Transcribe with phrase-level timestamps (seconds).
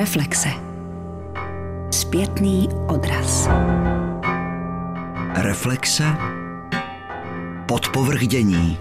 [0.00, 0.48] Reflexe.
[1.90, 3.48] Zpětný odraz.
[5.34, 6.04] Reflexe.
[7.68, 8.78] Podpovrdění.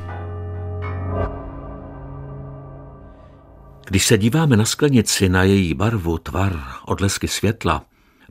[3.85, 7.85] Když se díváme na sklenici, na její barvu, tvar, odlesky světla,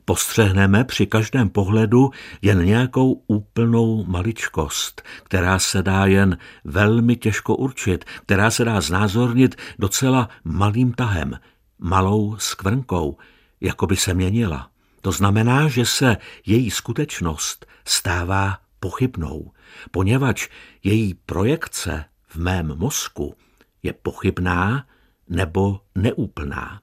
[0.05, 2.11] postřehneme při každém pohledu
[2.41, 9.55] jen nějakou úplnou maličkost, která se dá jen velmi těžko určit, která se dá znázornit
[9.79, 11.39] docela malým tahem,
[11.79, 13.17] malou skvrnkou,
[13.61, 14.69] jako by se měnila.
[15.01, 19.51] To znamená, že se její skutečnost stává pochybnou,
[19.91, 20.47] poněvadž
[20.83, 23.35] její projekce v mém mozku
[23.83, 24.85] je pochybná
[25.29, 26.81] nebo neúplná.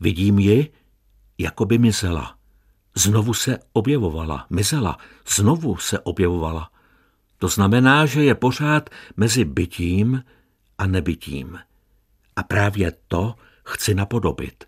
[0.00, 0.72] Vidím ji,
[1.38, 2.36] jako by mizela.
[2.94, 6.70] Znovu se objevovala, mizela, znovu se objevovala.
[7.38, 10.24] To znamená, že je pořád mezi bytím
[10.78, 11.58] a nebytím.
[12.36, 13.34] A právě to
[13.66, 14.64] chci napodobit.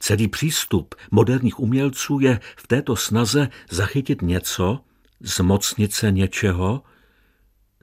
[0.00, 4.80] Celý přístup moderních umělců je v této snaze zachytit něco,
[5.20, 6.82] zmocnit se něčeho,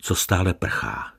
[0.02, 1.14] co stále prchá.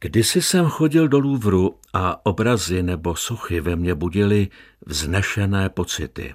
[0.00, 4.48] Kdysi jsem chodil do Louvru a obrazy nebo sochy ve mně budily
[4.86, 6.34] vznešené pocity.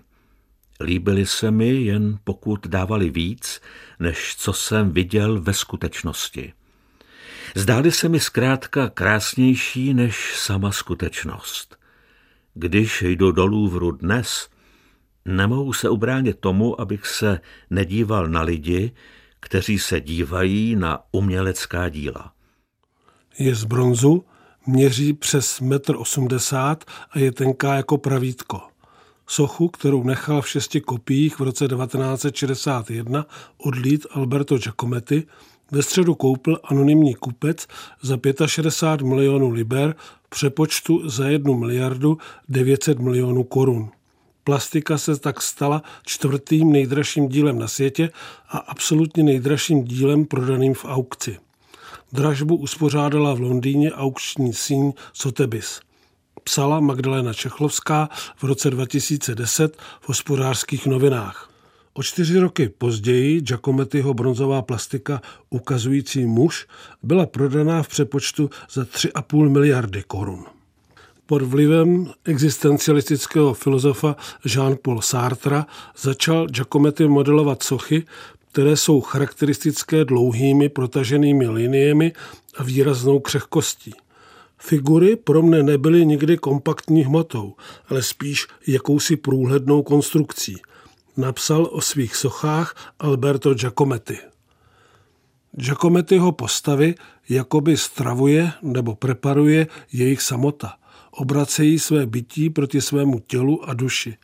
[0.80, 3.62] Líbily se mi jen pokud dávali víc,
[4.00, 6.54] než co jsem viděl ve skutečnosti.
[7.56, 11.78] Zdály se mi zkrátka krásnější než sama skutečnost.
[12.54, 14.50] Když jdu do Louvru dnes,
[15.26, 18.92] nemohu se ubránit tomu, abych se nedíval na lidi,
[19.40, 22.34] kteří se dívají na umělecká díla.
[23.40, 24.26] Je z bronzu,
[24.68, 26.78] měří přes 1,80 m
[27.12, 28.62] a je tenká jako pravítko.
[29.28, 33.26] Sochu, kterou nechal v šesti kopiích v roce 1961
[33.58, 35.24] odlít Alberto Giacometti,
[35.72, 37.68] ve středu koupil anonymní kupec
[38.02, 42.18] za 65 milionů liber v přepočtu za 1 miliardu
[42.50, 43.90] 900 milionů korun.
[44.44, 48.10] Plastika se tak stala čtvrtým nejdražším dílem na světě
[48.50, 51.38] a absolutně nejdražším dílem prodaným v aukci.
[52.14, 55.80] Dražbu uspořádala v Londýně aukční síň Sotheby's.
[56.44, 61.57] Psala Magdalena Čechlovská v roce 2010 v hospodářských novinách.
[61.98, 66.68] O čtyři roky později Giacomettiho bronzová plastika ukazující muž
[67.04, 70.46] byla prodaná v přepočtu za 3,5 miliardy korun.
[71.26, 74.16] Pod vlivem existencialistického filozofa
[74.46, 75.64] Jean-Paul Sartre
[75.98, 78.06] začal Giacometti modelovat sochy,
[78.52, 82.14] které jsou charakteristické dlouhými protaženými liniemi
[82.58, 83.94] a výraznou křehkostí.
[84.58, 87.54] Figury pro mne nebyly nikdy kompaktní hmotou,
[87.90, 90.58] ale spíš jakousi průhlednou konstrukcí.
[91.18, 94.18] Napsal o svých sochách Alberto Giacometti.
[95.52, 96.96] Giacomettiho postavy
[97.30, 100.78] jakoby stravuje nebo preparuje jejich samota.
[101.12, 104.18] Obracejí své bytí proti svému tělu a duši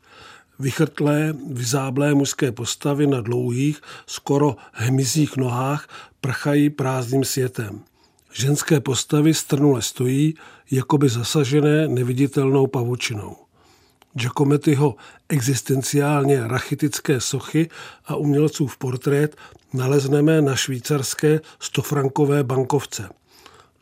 [0.59, 5.87] vychrtlé, vyzáblé mužské postavy na dlouhých, skoro hmyzích nohách
[6.21, 7.81] prchají prázdným světem.
[8.33, 10.33] Ženské postavy strnule stojí,
[10.71, 13.35] jakoby zasažené neviditelnou pavučinou.
[14.13, 14.95] Giacomettiho
[15.29, 17.69] existenciálně rachitické sochy
[18.05, 19.35] a umělcův portrét
[19.73, 23.09] nalezneme na švýcarské stofrankové bankovce.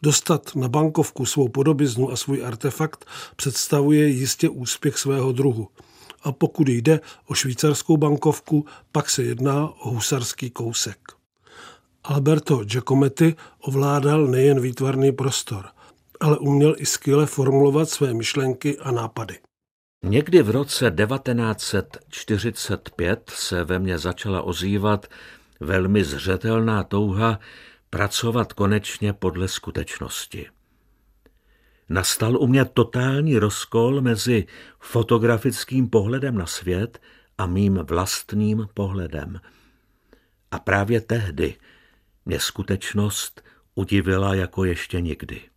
[0.01, 3.05] Dostat na bankovku svou podobiznu a svůj artefakt
[3.35, 5.67] představuje jistě úspěch svého druhu–
[6.23, 10.99] a pokud jde o švýcarskou bankovku, pak se jedná o husarský kousek.
[12.03, 15.65] Alberto Giacometti ovládal nejen výtvarný prostor,
[16.19, 19.39] ale uměl i skvěle formulovat své myšlenky a nápady.
[20.03, 25.07] Někdy v roce 1945 se ve mně začala ozývat
[25.59, 27.39] velmi zřetelná touha
[27.89, 30.47] pracovat konečně podle skutečnosti.
[31.89, 34.47] Nastal u mě totální rozkol mezi
[34.79, 37.01] fotografickým pohledem na svět
[37.37, 39.39] a mým vlastním pohledem.
[40.51, 41.55] A právě tehdy
[42.25, 43.43] mě skutečnost
[43.75, 45.50] udivila jako ještě nikdy.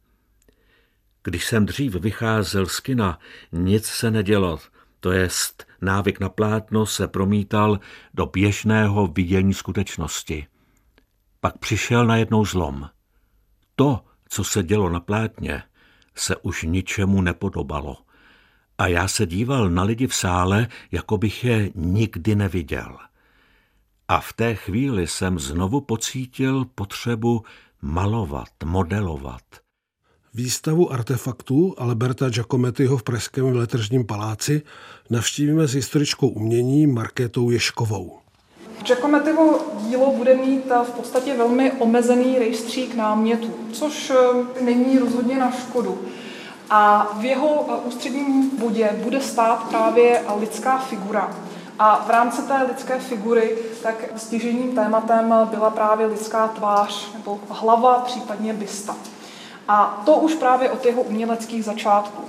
[1.24, 3.18] Když jsem dřív vycházel z kina,
[3.52, 4.58] nic se nedělo,
[5.00, 7.80] to jest návyk na plátno se promítal
[8.14, 10.46] do běžného vidění skutečnosti.
[11.40, 12.90] Pak přišel najednou zlom.
[13.76, 15.62] To, co se dělo na plátně,
[16.14, 17.96] se už ničemu nepodobalo.
[18.78, 22.98] A já se díval na lidi v sále, jako bych je nikdy neviděl.
[24.08, 27.44] A v té chvíli jsem znovu pocítil potřebu
[27.82, 29.63] malovat, modelovat.
[30.36, 34.62] Výstavu artefaktů Alberta Giacomettiho v Pražském veletržním paláci
[35.10, 38.18] navštívíme s historičkou umění Markétou Ješkovou.
[38.86, 39.58] Giacomettivo
[39.88, 45.98] dílo bude mít v podstatě velmi omezený rejstřík námětů, což eh, není rozhodně na škodu.
[46.70, 51.36] A v jeho ústředním bodě bude stát právě lidská figura.
[51.78, 57.98] A v rámci té lidské figury tak stěžením tématem byla právě lidská tvář nebo hlava,
[57.98, 58.96] případně bysta.
[59.68, 62.22] A to už právě od jeho uměleckých začátků.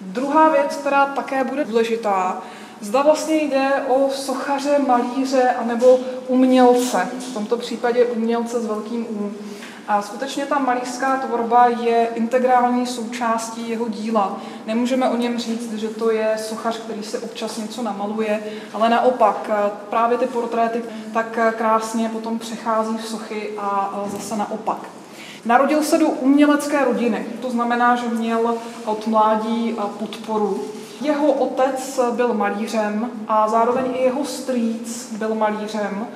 [0.00, 2.38] Druhá věc, která také bude důležitá,
[2.80, 5.98] zda vlastně jde o sochaře, malíře anebo
[6.28, 9.32] umělce, v tomto případě umělce s velkým U.
[9.88, 14.36] A skutečně ta malířská tvorba je integrální součástí jeho díla.
[14.66, 18.42] Nemůžeme o něm říct, že to je sochař, který se občas něco namaluje,
[18.74, 19.50] ale naopak
[19.90, 20.82] právě ty portréty
[21.12, 24.78] tak krásně potom přechází v sochy a zase naopak.
[25.44, 28.54] Narodil se do umělecké rodiny, to znamená, že měl
[28.84, 30.64] od mládí podporu.
[31.00, 36.06] Jeho otec byl malířem a zároveň i jeho strýc byl malířem.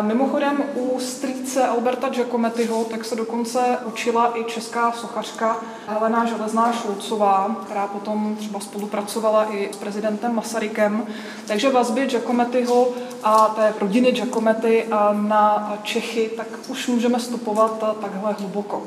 [0.00, 5.56] Mimochodem u strýce Alberta Giacomettiho tak se dokonce učila i česká sochařka
[5.86, 11.06] Helena Železná Šulcová, která potom třeba spolupracovala i s prezidentem Masarykem.
[11.46, 12.88] Takže vazby Giacomettiho
[13.22, 18.82] a té rodiny Giacometti na Čechy, tak už můžeme stopovat takhle hluboko.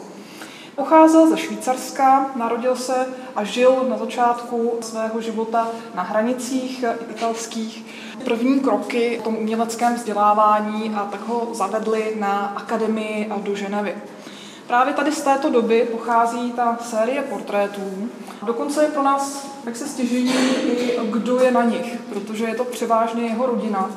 [0.76, 3.06] Pocházel ze Švýcarska, narodil se
[3.36, 7.86] a žil na začátku svého života na hranicích italských.
[8.26, 13.96] První kroky v tom uměleckém vzdělávání a tak ho zavedli na akademii do Ženevy.
[14.68, 18.10] Právě tady z této doby pochází ta série portrétů.
[18.46, 20.34] Dokonce je pro nás tak se stěžují
[20.68, 23.92] i kdo je na nich, protože je to převážně jeho rodina,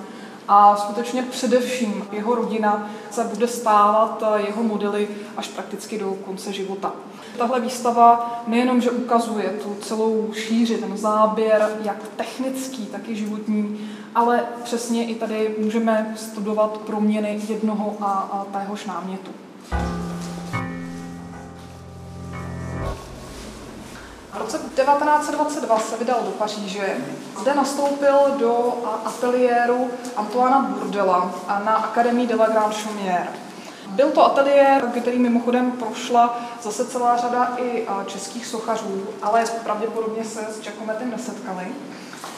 [0.48, 6.92] a skutečně především jeho rodina se bude stávat jeho modely až prakticky do konce života.
[7.38, 13.90] Tahle výstava nejenom, že ukazuje tu celou šíři, ten záběr, jak technický, tak i životní,
[14.14, 19.30] ale přesně i tady můžeme studovat proměny jednoho a, a téhož námětu.
[24.34, 26.96] V roce 1922 se vydal do Paříže.
[27.40, 31.34] Zde nastoupil do ateliéru Antoana Burdela
[31.64, 33.28] na Akademii de la Grande Chaumière.
[33.88, 40.40] Byl to ateliér, který mimochodem prošla zase celá řada i českých sochařů, ale pravděpodobně se
[40.40, 41.66] s Giacomettem nesetkali.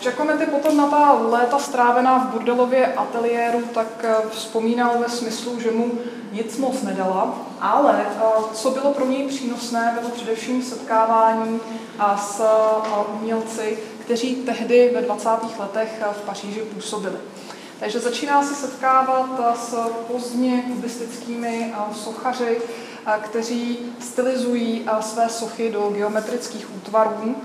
[0.03, 5.71] Giacometti potom na ta léta strávená v burdelově ateliéru tak eh, vzpomínal ve smyslu, že
[5.71, 5.93] mu
[6.33, 8.21] nic moc nedala, ale eh,
[8.53, 11.61] co bylo pro něj přínosné, bylo především setkávání
[11.99, 12.43] eh, s
[13.15, 15.29] umělci, kteří tehdy ve 20.
[15.59, 17.17] letech v Paříži působili.
[17.81, 19.75] Takže začíná se setkávat s
[20.13, 22.61] pozdně kubistickými sochaři,
[23.23, 27.37] kteří stylizují své sochy do geometrických útvarů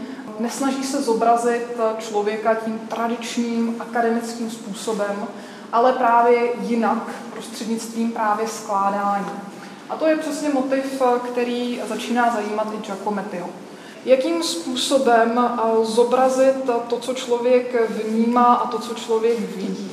[0.41, 5.27] nesnaží se zobrazit člověka tím tradičním akademickým způsobem,
[5.71, 9.31] ale právě jinak, prostřednictvím právě skládání.
[9.89, 11.01] A to je přesně motiv,
[11.31, 13.49] který začíná zajímat i Giacomettiho.
[14.05, 16.55] Jakým způsobem zobrazit
[16.87, 19.91] to, co člověk vnímá a to, co člověk vidí.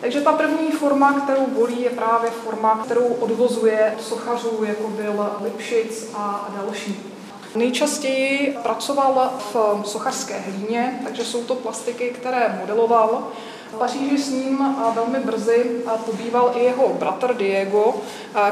[0.00, 6.10] Takže ta první forma, kterou volí, je právě forma, kterou odvozuje sochařů, jako byl Lipšic
[6.14, 7.15] a další.
[7.56, 13.28] Nejčastěji pracoval v sochařské hlíně, takže jsou to plastiky, které modeloval.
[13.72, 15.70] V Paříži s ním velmi brzy
[16.06, 17.94] pobýval i jeho bratr Diego,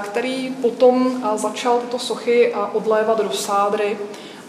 [0.03, 3.99] který potom začal tyto sochy odlévat do sádry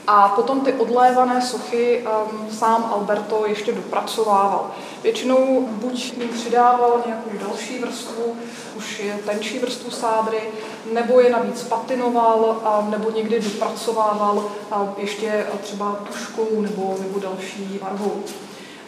[0.08, 4.72] a potom ty odlévané sochy um, sám Alberto ještě dopracovával.
[5.04, 8.36] Většinou buď jim přidával nějakou další vrstvu,
[8.78, 10.42] už je tenčí vrstvu sádry,
[10.94, 17.80] nebo je navíc patinoval, a, nebo někdy dopracovával a ještě třeba tuškou nebo, nebo další
[17.84, 18.24] barvou.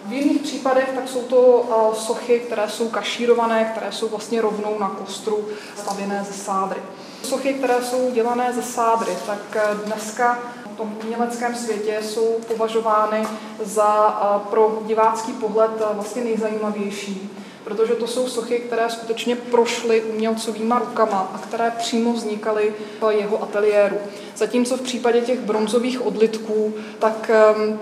[0.06, 4.90] V jiných případech tak jsou to sochy, které jsou kašírované, které jsou vlastně rovnou na
[4.90, 6.80] kostru stavěné ze sádry.
[7.24, 10.40] Sochy, které jsou dělané ze sádry, tak eh, dneska
[10.78, 13.28] tom uměleckém světě jsou považovány
[13.64, 17.30] za eh, pro divácký pohled eh, vlastně nejzajímavější,
[17.64, 23.44] protože to jsou sochy, které skutečně prošly umělcovýma rukama a které přímo vznikaly v jeho
[23.44, 23.98] ateliéru.
[24.36, 27.80] Zatímco v případě těch bronzových odlitků, tak ehm,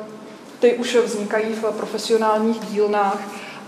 [0.60, 3.20] ty už vznikají v profesionálních dílnách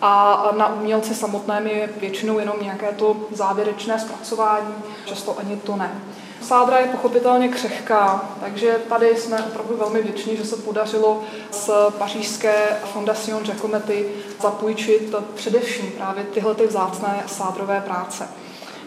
[0.01, 4.74] a na umělci samotném je většinou jenom nějaké to závěrečné zpracování,
[5.05, 6.01] často ani to ne.
[6.41, 12.79] Sádra je pochopitelně křehká, takže tady jsme opravdu velmi vděční, že se podařilo z pařížské
[12.94, 18.27] Fondation Giacometti zapůjčit především právě tyhle ty vzácné sádrové práce.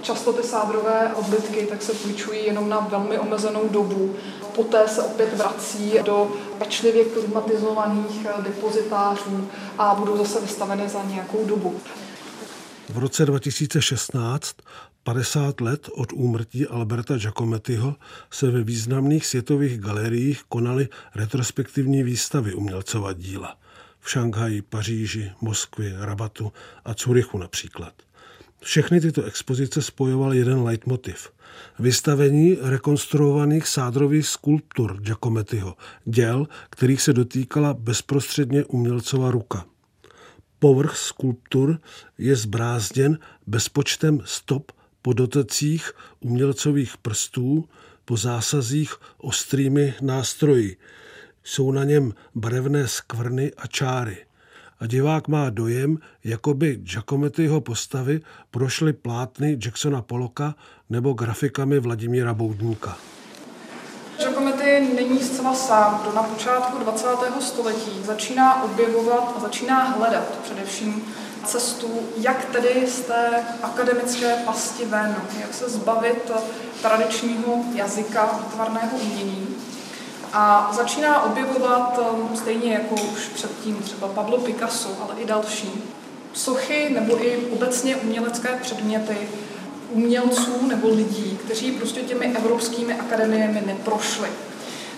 [0.02, 4.16] Často ty sádrové odbytky tak se půjčují jenom na velmi omezenou dobu.
[4.54, 11.80] Poté se opět vrací do pečlivě klimatizovaných depozitářů a budou zase vystaveny za nějakou dobu.
[12.88, 14.54] V roce 2016
[15.02, 17.96] 50 let od úmrtí Alberta Giacomettiho
[18.30, 23.56] se ve významných světových galeriích konaly retrospektivní výstavy umělcova díla.
[24.00, 26.52] V Šanghaji, Paříži, Moskvě, Rabatu
[26.84, 27.92] a Curychu například.
[28.60, 31.30] Všechny tyto expozice spojoval jeden leitmotiv.
[31.78, 39.64] Vystavení rekonstruovaných sádrových skulptur Giacomettiho, děl, kterých se dotýkala bezprostředně umělcova ruka.
[40.58, 41.78] Povrch skulptur
[42.18, 47.68] je zbrázděn bezpočtem stop po dotacích umělcových prstů,
[48.04, 50.76] po zásazích ostrými nástroji.
[51.44, 54.16] Jsou na něm barevné skvrny a čáry.
[54.80, 60.54] A divák má dojem, jako by Giacomettiho postavy prošly plátny Jacksona Poloka
[60.90, 62.98] nebo grafikami Vladimíra Boudníka.
[64.18, 67.06] Giacometti není zcela sám, kdo na počátku 20.
[67.40, 71.02] století začíná objevovat a začíná hledat především
[71.46, 76.30] cestu, jak tedy z té akademické pasti ven, jak se zbavit
[76.82, 79.56] tradičního jazyka výtvarného umění.
[80.32, 85.82] A začíná objevovat, um, stejně jako už předtím třeba Pablo Picasso, ale i další,
[86.32, 89.16] sochy nebo i obecně umělecké předměty
[89.90, 94.28] umělců nebo lidí, kteří prostě těmi evropskými akademiemi neprošli.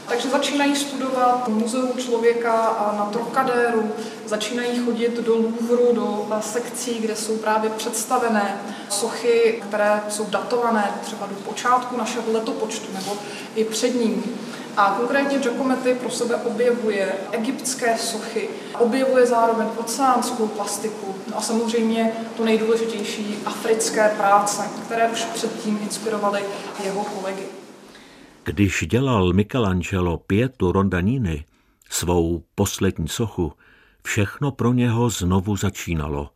[0.09, 2.53] Takže začínají studovat muzeum člověka
[2.99, 3.93] na Trocadéru,
[4.27, 11.27] začínají chodit do Louvru, do sekcí, kde jsou právě představené sochy, které jsou datované třeba
[11.27, 13.17] do počátku našeho letopočtu nebo
[13.55, 14.25] i před ním.
[14.77, 22.45] A konkrétně Giacometti pro sebe objevuje egyptské sochy, objevuje zároveň oceánskou plastiku a samozřejmě to
[22.45, 26.45] nejdůležitější africké práce, které už předtím inspirovaly
[26.85, 27.62] jeho kolegy.
[28.45, 31.45] Když dělal Michelangelo Pietu Rondanini,
[31.91, 33.53] svou poslední sochu,
[34.05, 36.31] všechno pro něho znovu začínalo.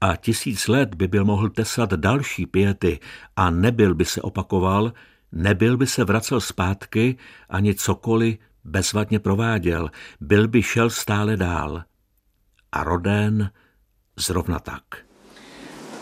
[0.00, 3.00] A tisíc let by byl mohl tesat další pěty
[3.36, 4.92] a nebyl by se opakoval,
[5.32, 7.16] nebyl by se vracel zpátky,
[7.48, 9.90] ani cokoliv bezvadně prováděl,
[10.20, 11.84] byl by šel stále dál.
[12.72, 13.50] A Rodén
[14.16, 14.84] zrovna tak.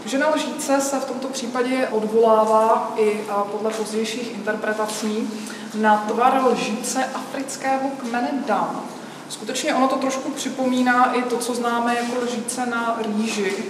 [0.07, 3.21] Žena lžíce se v tomto případě odvolává i
[3.53, 5.31] podle pozdějších interpretací
[5.75, 8.85] na tvar lžíce afrického kmene Dam.
[9.29, 13.65] Skutečně ono to trošku připomíná i to, co známe jako lžíce na rýži,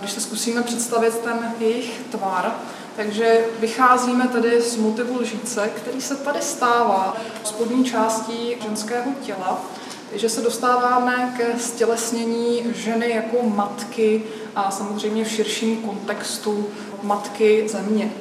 [0.00, 2.54] když se zkusíme představit ten jejich tvar.
[2.96, 9.60] Takže vycházíme tedy z motivu lžíce, který se tady stává spodní částí ženského těla,
[10.12, 14.22] že se dostáváme ke stělesnění ženy jako matky
[14.56, 16.66] a samozřejmě v širším kontextu
[17.02, 18.12] matky země.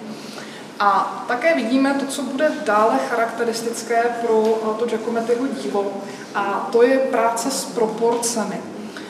[0.80, 4.44] A také vidíme to, co bude dále charakteristické pro
[4.80, 5.94] to Giacomettiho dílo,
[6.36, 8.62] a to je práce s proporcemi.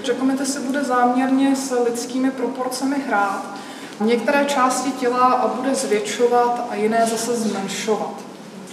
[0.06, 3.46] Giacometti se bude záměrně s lidskými proporcemi hrát.
[4.00, 8.14] Některé části těla bude zvětšovat a jiné zase zmenšovat.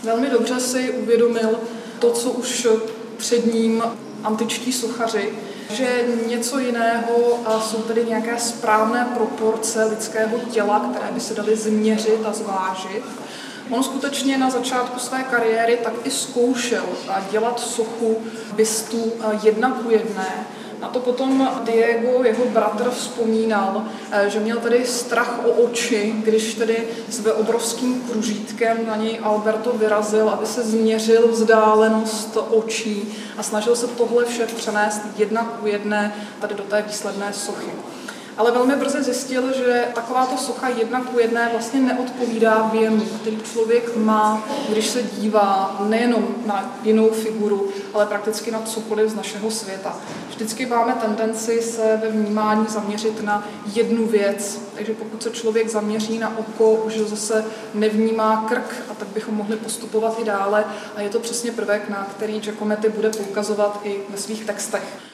[0.02, 1.60] Velmi dobře si uvědomil
[1.98, 2.66] to, co už
[3.16, 3.82] před ním
[4.24, 5.32] antičtí sochaři,
[5.70, 12.20] že něco jiného jsou tedy nějaké správné proporce lidského těla, které by se daly změřit
[12.26, 13.04] a zvážit.
[13.70, 16.84] On skutečně na začátku své kariéry tak i zkoušel
[17.30, 18.16] dělat sochu
[18.52, 20.46] bystů jedna ku jedné,
[20.80, 26.54] na to potom Diego, jeho bratr, vzpomínal, eh, že měl tady strach o oči, když
[26.54, 33.76] tedy s obrovským kružítkem na něj Alberto vyrazil, aby se změřil vzdálenost očí a snažil
[33.76, 37.70] se tohle vše přenést jedna ku jedné tady do té výsledné sochy
[38.38, 43.96] ale velmi brzy zjistil, že takováto socha jedna ku jedné vlastně neodpovídá věmu, který člověk
[43.96, 49.96] má, když se dívá nejenom na jinou figuru, ale prakticky na cokoliv z našeho světa.
[50.28, 56.18] Vždycky máme tendenci se ve vnímání zaměřit na jednu věc, takže pokud se člověk zaměří
[56.18, 60.64] na oko, už zase nevnímá krk a tak bychom mohli postupovat i dále
[60.96, 65.05] a je to přesně prvek, na který Giacometti bude poukazovat i ve svých textech.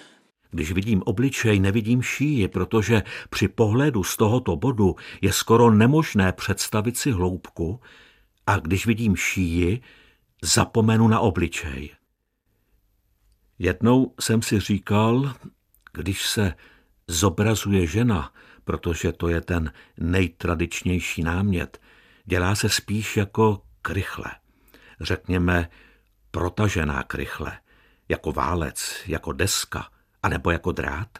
[0.53, 6.97] Když vidím obličej, nevidím šíji, protože při pohledu z tohoto bodu je skoro nemožné představit
[6.97, 7.81] si hloubku
[8.47, 9.81] a když vidím šíji,
[10.43, 11.91] zapomenu na obličej.
[13.59, 15.35] Jednou jsem si říkal,
[15.93, 16.55] když se
[17.09, 18.33] zobrazuje žena,
[18.65, 21.81] protože to je ten nejtradičnější námět,
[22.25, 24.31] dělá se spíš jako krychle.
[25.01, 25.69] Řekněme,
[26.31, 27.59] protažená krychle,
[28.09, 29.89] jako válec, jako deska–
[30.23, 31.19] anebo jako drát?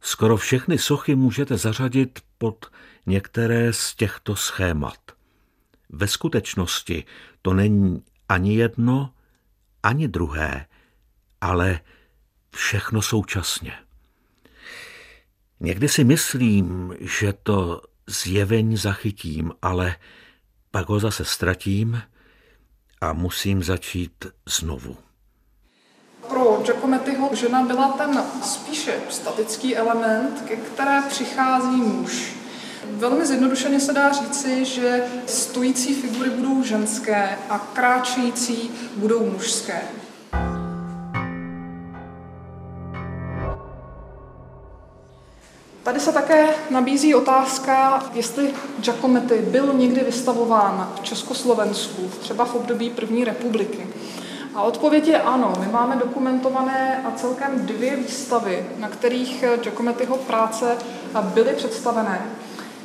[0.00, 2.66] Skoro všechny sochy můžete zařadit pod
[3.06, 4.98] některé z těchto schémat.
[5.88, 7.04] Ve skutečnosti
[7.42, 9.14] to není ani jedno,
[9.82, 10.66] ani druhé,
[11.40, 11.80] ale
[12.54, 13.72] všechno současně.
[15.60, 19.96] Někdy si myslím, že to zjevení zachytím, ale
[20.70, 22.02] pak ho zase ztratím
[23.00, 25.05] a musím začít znovu.
[26.28, 32.36] Pro Giacomettiho žena byla ten spíše statický element, ke které přichází muž.
[32.90, 39.82] Velmi zjednodušeně se dá říci, že stojící figury budou ženské a kráčející budou mužské.
[45.82, 52.90] Tady se také nabízí otázka, jestli Giacometti byl někdy vystavován v Československu, třeba v období
[52.90, 53.86] první republiky.
[54.56, 55.52] A odpověď je ano.
[55.60, 60.76] My máme dokumentované a celkem dvě výstavy, na kterých Giacomettiho práce
[61.22, 62.26] byly představené.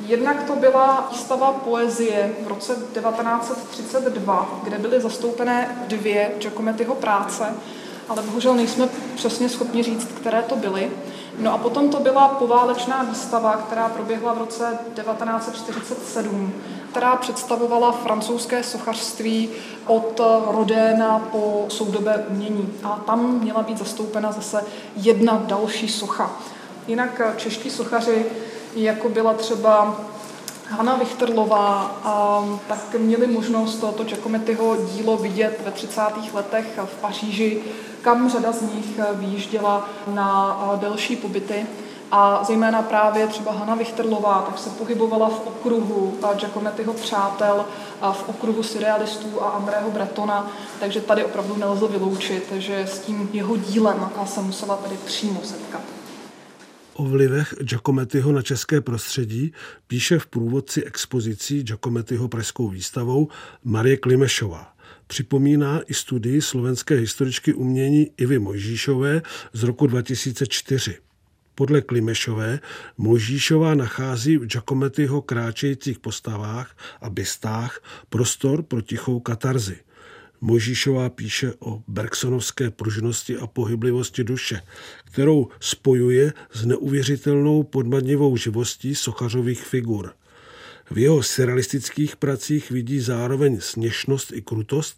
[0.06, 7.54] Jednak to byla výstava poezie v roce 1932, kde byly zastoupené dvě Giacomettiho práce,
[8.08, 10.90] ale bohužel nejsme přesně schopni říct, které to byly.
[11.38, 16.52] No a potom to byla poválečná výstava, která proběhla v roce 1947,
[16.90, 19.50] která představovala francouzské sochařství
[19.86, 20.20] od
[20.50, 22.72] Rodéna po soudobé umění.
[22.82, 24.64] A tam měla být zastoupena zase
[24.96, 26.30] jedna další socha.
[26.86, 28.26] Jinak čeští sochaři,
[28.74, 30.00] jako byla třeba
[30.68, 31.90] Hanna Vichterlová,
[32.68, 36.00] tak měli možnost tohoto Giacomettiho dílo vidět ve 30.
[36.34, 37.62] letech v Paříži,
[38.02, 41.66] kam řada z nich vyjížděla na delší pobyty.
[42.14, 47.64] A zejména právě třeba Hanna Vichterlová tak se pohybovala v okruhu Giacomettiho přátel,
[48.00, 50.50] a v okruhu surrealistů a Andrého Bretona,
[50.80, 55.80] takže tady opravdu nelze vyloučit, že s tím jeho dílem se musela tady přímo setkat.
[57.02, 59.52] O vlivech Giacomettiho na české prostředí
[59.86, 63.28] píše v průvodci expozicí Giacomettiho pražskou výstavou
[63.64, 64.76] Marie Klimešová.
[65.06, 70.98] Připomíná i studii slovenské historičky umění Ivy Mojžíšové z roku 2004.
[71.54, 72.60] Podle Klimešové
[72.96, 79.76] Mojžíšová nachází v Giacomettiho kráčejících postavách a bystách prostor pro tichou katarzi–
[80.44, 84.60] Možíšová píše o Bergsonovské pružnosti a pohyblivosti duše,
[85.04, 90.12] kterou spojuje s neuvěřitelnou podmadnivou živostí sochařových figur.
[90.90, 94.96] V jeho surrealistických pracích vidí zároveň sněšnost i krutost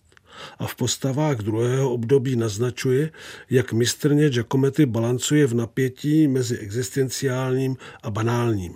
[0.59, 3.11] a v postavách druhého období naznačuje,
[3.51, 8.75] jak mistrně Giacometti balancuje v napětí mezi existenciálním a banálním.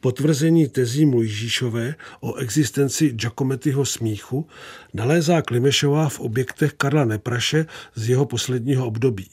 [0.00, 4.48] Potvrzení tezí Mojžíšové o existenci Giacomettiho smíchu
[4.94, 9.30] nalézá Klimešová v objektech Karla Nepraše z jeho posledního období.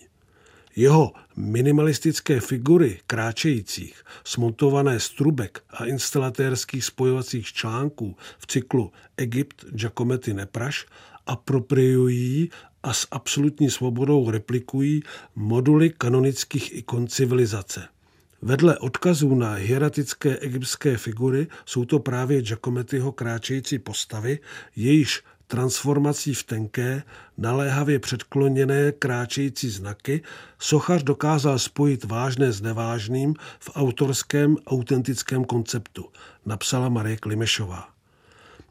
[0.75, 10.33] Jeho minimalistické figury kráčejících, smontované z trubek a instalatérských spojovacích článků v cyklu Egypt Giacometti
[10.33, 10.85] Nepraš
[11.25, 12.49] apropriují
[12.83, 15.03] a s absolutní svobodou replikují
[15.35, 17.87] moduly kanonických ikon civilizace–
[18.41, 24.39] Vedle odkazů na hieratické egyptské figury jsou to právě Giacomettiho kráčející postavy,
[24.75, 27.03] jejíž transformací v tenké,
[27.37, 30.21] naléhavě předkloněné kráčející znaky
[30.59, 36.05] sochař dokázal spojit vážné s nevážným v autorském autentickém konceptu,
[36.45, 37.89] napsala Marie Klimešová.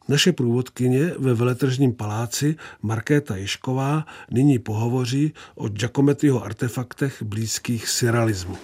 [0.09, 8.59] Naše průvodkyně ve veletržním paláci Markéta Ješková nyní pohovoří o Giacomettiho artefaktech blízkých surrealismu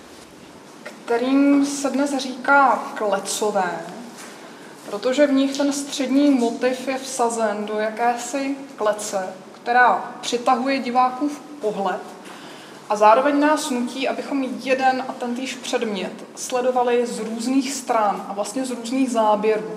[1.05, 3.81] kterým se dnes říká klecové,
[4.91, 12.01] protože v nich ten střední motiv je vsazen do jakési klece, která přitahuje divákův pohled
[12.91, 18.33] a zároveň nás nutí, abychom jeden a ten týž předmět sledovali z různých stran a
[18.33, 19.71] vlastně z různých záběrů.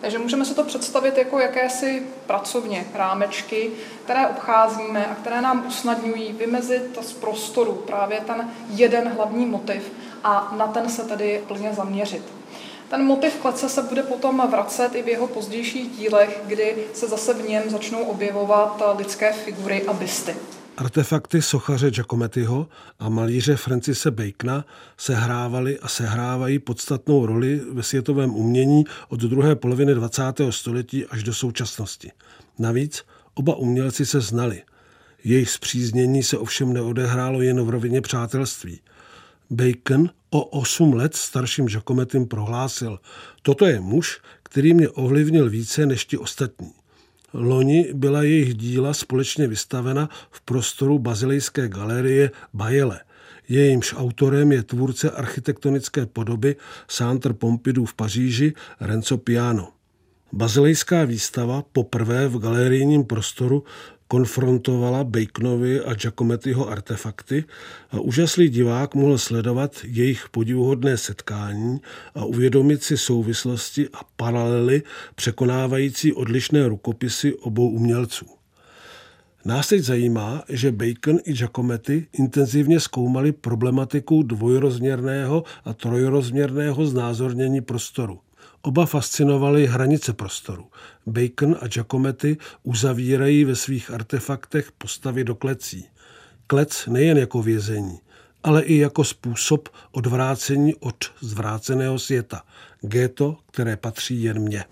[0.00, 3.70] Takže můžeme si to představit jako jakési pracovně rámečky,
[4.04, 9.92] které obcházíme a které nám usnadňují vymezit z prostoru právě ten jeden hlavní motiv
[10.24, 12.22] a na ten se tedy plně zaměřit.
[12.90, 17.34] Ten motiv klece se bude potom vracet i v jeho pozdějších dílech, kdy se zase
[17.34, 20.36] v něm začnou objevovat lidské figury a bysty.
[20.76, 24.64] Artefakty sochaře Giacomettiho a malíře Francise Bacona
[24.96, 30.22] sehrávaly a sehrávají podstatnou roli ve světovém umění od druhé poloviny 20.
[30.50, 32.12] století až do současnosti.
[32.58, 33.04] Navíc
[33.34, 34.62] oba umělci se znali.
[35.24, 38.80] Jejich zpříznění se ovšem neodehrálo jen v rovině přátelství.
[39.52, 42.98] Bacon o 8 let starším Giacomettim prohlásil,
[43.42, 46.72] toto je muž, který mě ovlivnil více než ti ostatní.
[47.32, 53.00] Loni byla jejich díla společně vystavena v prostoru bazilejské galerie Bajele.
[53.48, 56.56] Jejímž autorem je tvůrce architektonické podoby
[56.88, 59.68] Centre Pompidou v Paříži Renzo Piano.
[60.32, 63.64] Bazilejská výstava poprvé v galerijním prostoru
[64.12, 67.44] konfrontovala Baconovi a Giacomettiho artefakty
[67.90, 71.80] a úžaslý divák mohl sledovat jejich podivuhodné setkání
[72.14, 74.82] a uvědomit si souvislosti a paralely
[75.14, 78.26] překonávající odlišné rukopisy obou umělců.
[79.44, 88.18] Nás teď zajímá, že Bacon i Giacometti intenzivně zkoumali problematiku dvojrozměrného a trojrozměrného znázornění prostoru.
[88.64, 90.66] Oba fascinovaly hranice prostoru.
[91.06, 95.88] Bacon a Giacometti uzavírají ve svých artefaktech postavy do klecí.
[96.46, 98.00] Klec nejen jako vězení,
[98.44, 102.42] ale i jako způsob odvrácení od zvráceného světa.
[102.80, 104.64] Géto, které patří jen mně.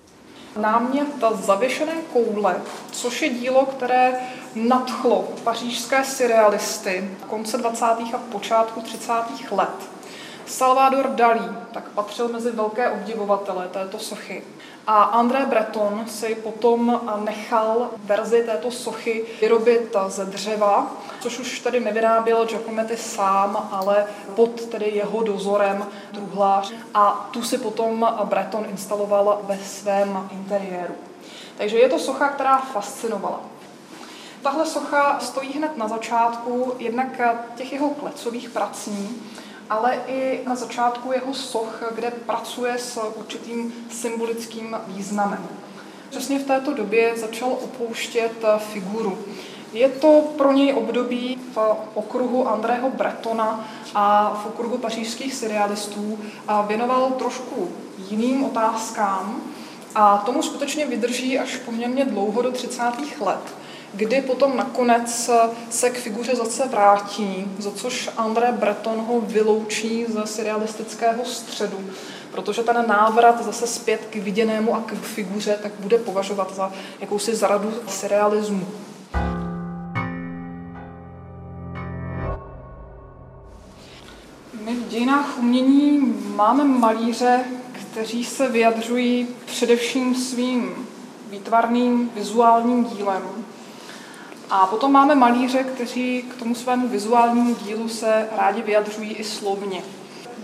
[0.61, 1.09] Námět
[1.44, 2.57] zavěšené koule,
[2.92, 4.12] což je dílo, které
[4.55, 7.85] nadchlo pařížské surrealisty konce 20.
[7.85, 9.12] a počátku 30.
[9.50, 9.99] let.
[10.50, 14.42] Salvador Dalí tak patřil mezi velké obdivovatele této sochy.
[14.86, 21.80] A André Breton si potom nechal verzi této sochy vyrobit ze dřeva, což už tedy
[21.80, 26.72] nevyráběl Giacometti sám, ale pod tedy jeho dozorem truhlář.
[26.94, 30.94] A tu si potom Breton instaloval ve svém interiéru.
[31.56, 33.40] Takže je to socha, která fascinovala.
[34.42, 37.20] Tahle socha stojí hned na začátku jednak
[37.54, 39.22] těch jeho klecových prací,
[39.70, 45.48] ale i na začátku jeho soch, kde pracuje s určitým symbolickým významem.
[46.11, 49.18] Přesně v této době začal opouštět figuru.
[49.72, 51.59] Je to pro něj období v
[51.94, 57.70] okruhu Andrého Bretona a v okruhu pařížských serialistů a věnoval trošku
[58.09, 59.40] jiným otázkám
[59.94, 62.83] a tomu skutečně vydrží až poměrně dlouho do 30.
[63.20, 63.59] let
[63.94, 65.31] kdy potom nakonec
[65.70, 71.90] se k figuře zase vrátí, za což André Breton ho vyloučí ze surrealistického středu,
[72.33, 77.37] protože ten návrat zase zpět k viděnému a k figuře tak bude považovat za jakousi
[77.37, 78.66] zradu surrealismu.
[84.64, 90.87] My v dějinách umění máme malíře, kteří se vyjadřují především svým
[91.31, 93.22] výtvarným vizuálním dílem,
[94.50, 99.82] a potom máme malíře, kteří k tomu svému vizuálnímu dílu se rádi vyjadřují i slovně.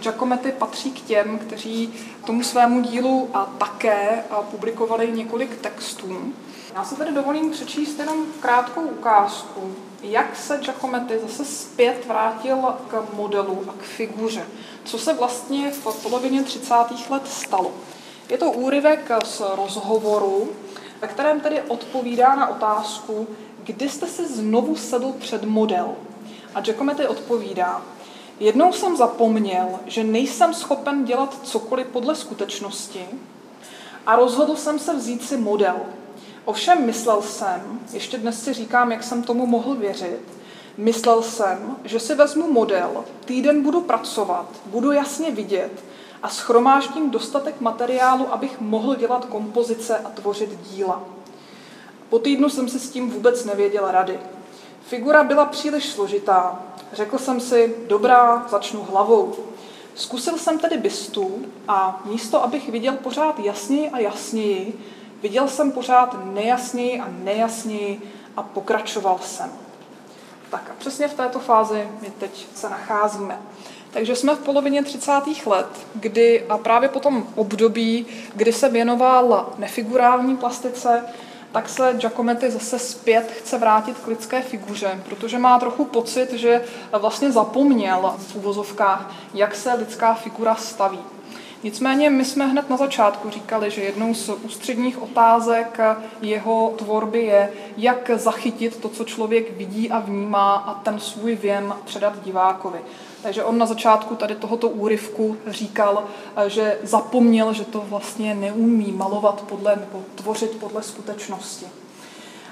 [0.01, 6.33] Giacometti patří k těm, kteří tomu svému dílu a také publikovali několik textů.
[6.75, 12.57] Já se tedy dovolím přečíst jenom krátkou ukázku, jak se Giacometti zase zpět vrátil
[12.88, 14.47] k modelu a k figuře.
[14.85, 16.75] Co se vlastně v polovině 30.
[17.11, 17.73] let stalo.
[18.29, 20.49] Je to úryvek z rozhovoru,
[21.01, 23.27] ve kterém tedy odpovídá na otázku,
[23.66, 25.94] kdy jste si znovu sedl před model?
[26.55, 27.83] A Giacometti odpovídá,
[28.40, 33.07] jednou jsem zapomněl, že nejsem schopen dělat cokoliv podle skutečnosti
[34.07, 35.76] a rozhodl jsem se vzít si model.
[36.44, 40.20] Ovšem myslel jsem, ještě dnes si říkám, jak jsem tomu mohl věřit,
[40.76, 45.85] myslel jsem, že si vezmu model, týden budu pracovat, budu jasně vidět
[46.22, 51.15] a schromáždím dostatek materiálu, abych mohl dělat kompozice a tvořit díla.
[52.09, 54.21] Po týdnu jsem si s tím vůbec nevěděl rady.
[54.87, 56.62] Figura byla příliš složitá.
[56.92, 59.35] Řekl jsem si, dobrá, začnu hlavou.
[59.95, 64.79] Zkusil jsem tedy bystu a místo, abych viděl pořád jasněji a jasněji,
[65.23, 68.01] viděl jsem pořád nejasněji a nejasněji
[68.37, 69.51] a pokračoval jsem.
[70.51, 73.40] Tak a přesně v této fázi my teď se nacházíme.
[73.90, 75.12] Takže jsme v polovině 30.
[75.47, 81.05] let, kdy a právě po tom období, kdy se věnoval nefigurální plastice,
[81.57, 86.64] tak se Giacometti zase zpět chce vrátit k lidské figuře, protože má trochu pocit, že
[86.99, 90.99] vlastně zapomněl v uvozovkách, jak se lidská figura staví.
[91.62, 95.79] Nicméně my jsme hned na začátku říkali, že jednou z ústředních otázek
[96.21, 101.75] jeho tvorby je, jak zachytit to, co člověk vidí a vnímá a ten svůj věm
[101.85, 102.79] předat divákovi.
[103.27, 106.05] Takže on na začátku tady tohoto úryvku říkal,
[106.47, 111.67] že zapomněl, že to vlastně neumí malovat podle nebo tvořit podle skutečnosti.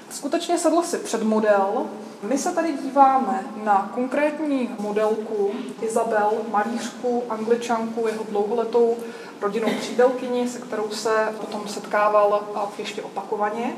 [0.09, 1.85] Skutečně sedl si před model.
[2.23, 8.97] My se tady díváme na konkrétní modelku Izabel, malířku, angličanku, jeho dlouholetou
[9.41, 12.43] rodinnou přítelkyni, se kterou se potom setkával
[12.77, 13.73] ještě opakovaně.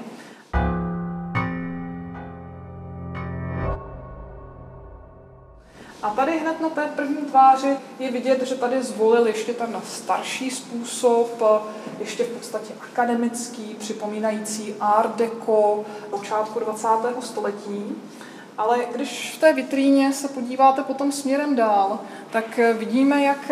[6.04, 10.52] A tady hned na té první tváři je vidět, že tady zvolil ještě ten starší
[10.52, 11.44] způsob,
[12.00, 16.88] ještě v podstatě akademický, připomínající art deco počátku 20.
[17.20, 17.96] století.
[18.58, 22.00] Ale když v té vitríně se podíváte potom směrem dál,
[22.32, 23.52] tak vidíme, jak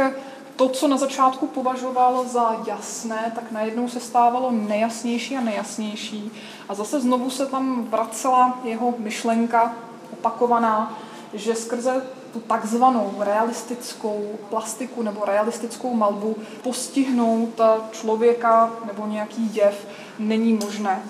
[0.55, 6.31] to, co na začátku považoval za jasné, tak najednou se stávalo nejasnější a nejasnější.
[6.69, 9.75] A zase znovu se tam vracela jeho myšlenka
[10.13, 10.97] opakovaná,
[11.33, 12.01] že skrze
[12.35, 19.87] tu takzvanou realistickou plastiku nebo realistickou malbu postihnout člověka nebo nějaký jev
[20.19, 21.03] není možné.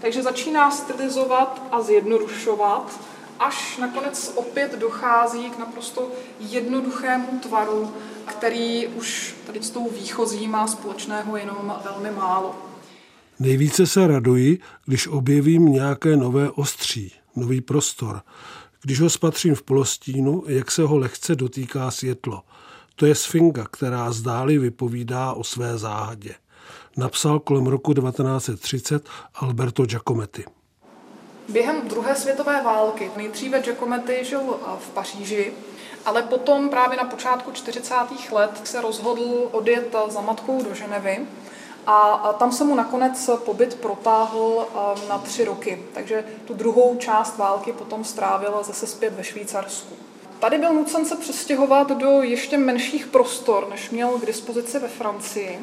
[0.00, 3.00] Takže začíná stylizovat a zjednodušovat,
[3.38, 6.08] až nakonec opět dochází k naprosto
[6.40, 7.92] jednoduchému tvaru,
[8.24, 12.56] který už tady s tou výchozí má společného jenom velmi málo.
[13.38, 18.22] Nejvíce se raduji, když objevím nějaké nové ostří, nový prostor.
[18.82, 22.42] Když ho spatřím v polostínu, jak se ho lehce dotýká světlo.
[22.96, 26.34] To je sfinga, která zdáli vypovídá o své záhadě.
[26.96, 30.44] Napsal kolem roku 1930 Alberto Giacometti.
[31.48, 34.40] Během druhé světové války nejdříve Giacometti žil
[34.78, 35.52] v Paříži,
[36.04, 37.94] ale potom právě na počátku 40.
[38.32, 41.26] let se rozhodl odjet za matkou do Ženevy
[41.86, 44.68] a tam se mu nakonec pobyt protáhl
[45.08, 45.82] na tři roky.
[45.94, 49.94] Takže tu druhou část války potom strávil zase zpět ve Švýcarsku.
[50.38, 55.58] Tady byl nucen se přestěhovat do ještě menších prostor, než měl k dispozici ve Francii.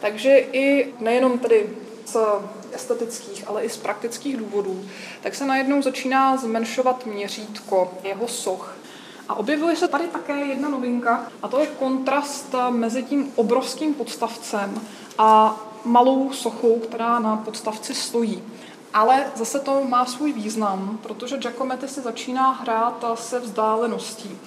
[0.00, 1.70] Takže i nejenom tedy
[2.06, 2.16] z
[2.72, 4.84] estetických, ale i z praktických důvodů,
[5.22, 8.76] tak se najednou začíná zmenšovat měřítko jeho soch.
[9.28, 14.80] A objevuje se tady také jedna novinka, a to je kontrast mezi tím obrovským podstavcem
[15.18, 18.42] a malou sochou, která na podstavci stojí.
[18.94, 24.38] Ale zase to má svůj význam, protože Giacometti se začíná hrát se vzdáleností.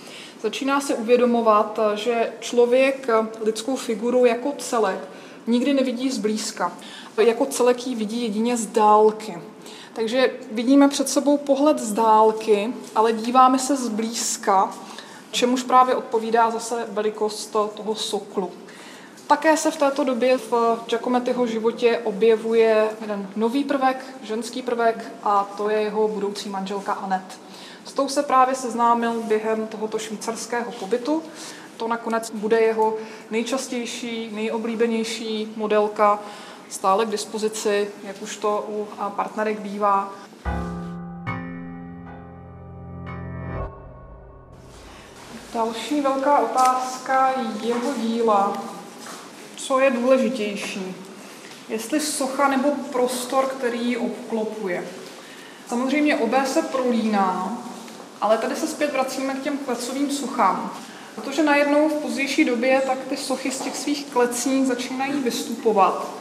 [0.42, 3.08] Začíná se uvědomovat, že člověk
[3.42, 5.10] lidskou figuru jako celek
[5.48, 6.72] nikdy nevidí zblízka.
[7.18, 9.42] Jako celek ji vidí jedině z dálky.
[9.98, 14.74] Takže vidíme před sebou pohled z dálky, ale díváme se zblízka,
[15.32, 18.52] čemuž právě odpovídá zase velikost toho soklu.
[19.28, 20.54] Také se v této době v
[20.90, 27.40] Giacomettiho životě objevuje jeden nový prvek, ženský prvek, a to je jeho budoucí manželka Anet.
[27.86, 31.24] S tou se právě seznámil během tohoto švýcarského pobytu.
[31.78, 32.96] To nakonec bude jeho
[33.32, 36.20] nejčastější, nejoblíbenější modelka,
[36.70, 40.14] stále k dispozici, jak už to u partnerek bývá.
[45.54, 48.54] Další velká otázka jeho díla
[49.68, 50.96] co je důležitější.
[51.70, 54.88] Jestli socha nebo prostor, který ji obklopuje.
[55.68, 57.58] Samozřejmě obé se prolíná,
[58.22, 60.74] ale tady se zpět vracíme k těm klecovým sochám.
[61.16, 66.12] Protože najednou v pozdější době tak ty sochy z těch svých klecí začínají vystupovat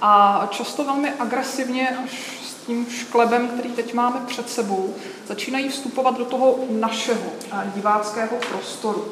[0.00, 4.94] a často velmi agresivně až s tím šklebem, který teď máme před sebou,
[5.26, 7.30] začínají vstupovat do toho našeho
[7.74, 9.04] diváckého prostoru.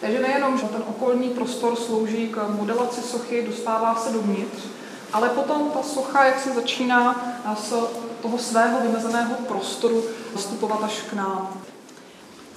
[0.00, 4.62] Takže nejenom, že ten okolní prostor slouží k modelaci sochy, dostává se dovnitř,
[5.12, 7.24] ale potom ta socha, jak se začíná
[7.62, 7.72] z
[8.22, 10.04] toho svého vymezeného prostoru
[10.36, 11.62] vstupovat až k nám.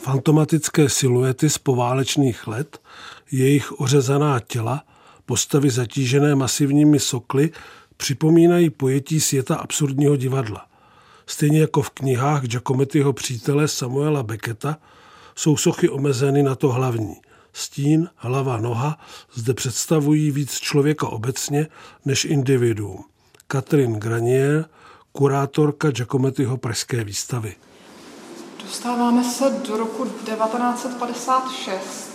[0.01, 2.79] Fantomatické siluety z poválečných let,
[3.31, 4.83] jejich ořezaná těla,
[5.25, 7.51] postavy zatížené masivními sokly
[7.97, 10.65] připomínají pojetí světa absurdního divadla.
[11.25, 14.77] Stejně jako v knihách Giacomettiho přítele Samuela Becketa
[15.35, 17.15] jsou sochy omezeny na to hlavní–
[17.57, 18.97] Stín, hlava, noha
[19.33, 21.67] zde představují víc člověka obecně
[22.05, 23.03] než individuum.
[23.47, 24.65] Katrin Granier,
[25.11, 27.55] kurátorka Giacomettiho pražské výstavy.
[28.63, 32.14] Dostáváme se do roku 1956,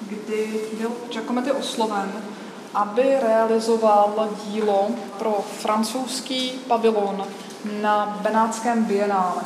[0.00, 2.12] kdy byl Giacometti osloven,
[2.74, 7.26] aby realizoval dílo pro francouzský pavilon
[7.80, 9.42] na Benátském bienále.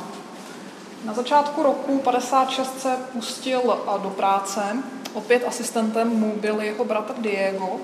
[1.04, 3.60] Na začátku roku 56 se pustil
[4.02, 4.82] do práce
[5.14, 7.80] Opět asistentem mu byl jeho bratr Diego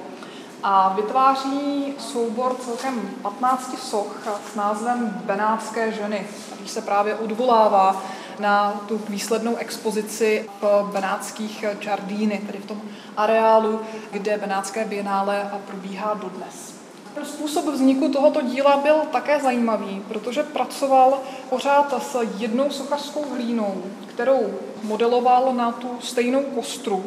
[0.67, 8.03] a vytváří soubor celkem 15 soch s názvem Benátské ženy, který se právě odvolává
[8.39, 12.83] na tu výslednou expozici v benátských Giardíny, tedy v tom
[13.17, 16.75] areálu, kde Benátské bienále probíhá dodnes.
[17.23, 21.19] Způsob vzniku tohoto díla byl také zajímavý, protože pracoval
[21.51, 27.05] pořád s jednou sochařskou hlínou, kterou modeloval na tu stejnou kostru.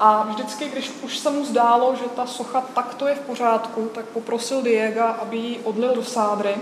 [0.00, 4.04] A vždycky, když už se mu zdálo, že ta socha takto je v pořádku, tak
[4.04, 6.56] poprosil Diega, aby ji odlil do sádry.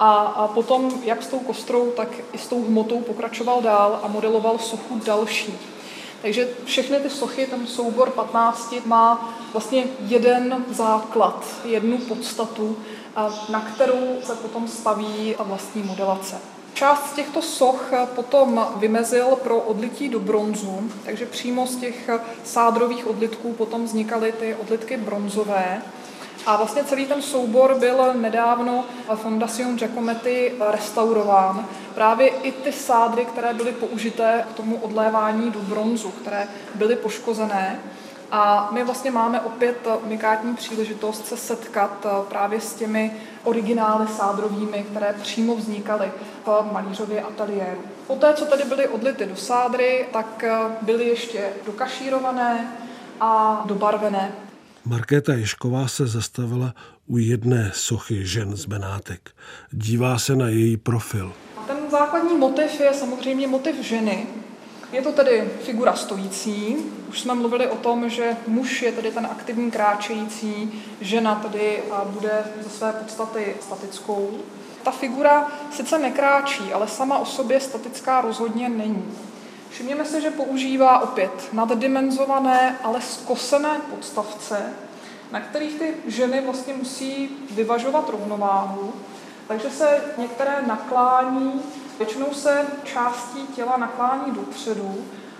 [0.00, 4.08] A, a potom, jak s tou kostrou, tak i s tou hmotou pokračoval dál a
[4.08, 5.58] modeloval sochu další.
[6.22, 12.76] Takže všechny ty sochy, ten soubor 15, má vlastně jeden základ, jednu podstatu,
[13.48, 16.40] na kterou se potom staví ta vlastní modelace.
[16.80, 22.10] Část z těchto soch potom vymezil pro odlití do bronzu, takže přímo z těch
[22.44, 25.82] sádrových odlitků potom vznikaly ty odlitky bronzové.
[26.46, 31.68] A vlastně celý ten soubor byl nedávno Fondacion Giacometti restaurován.
[31.94, 37.80] Právě i ty sádry, které byly použité k tomu odlévání do bronzu, které byly poškozené.
[38.32, 43.12] A my vlastně máme opět unikátní příležitost se setkat právě s těmi
[43.44, 46.12] originály sádrovými, které přímo vznikaly
[46.44, 47.80] v malířově ateliéru.
[48.06, 50.44] Poté, co tady byly odlity do sádry, tak
[50.82, 52.76] byly ještě dokašírované
[53.20, 54.32] a dobarvené.
[54.84, 56.74] Markéta Ješková se zastavila
[57.06, 59.30] u jedné sochy žen z Benátek.
[59.70, 61.32] Dívá se na její profil.
[61.66, 64.26] Ten základní motiv je samozřejmě motiv ženy.
[64.92, 66.76] Je to tedy figura stojící.
[67.08, 72.44] Už jsme mluvili o tom, že muž je tedy ten aktivní kráčející, žena tedy bude
[72.60, 74.30] ze své podstaty statickou.
[74.82, 79.14] Ta figura sice nekráčí, ale sama o sobě statická rozhodně není.
[79.70, 84.72] Všimněme si, že používá opět naddimenzované, ale skosené podstavce,
[85.32, 88.92] na kterých ty ženy vlastně musí vyvažovat rovnováhu,
[89.48, 91.62] takže se některé naklání,
[92.00, 94.94] většinou se částí těla naklání dopředu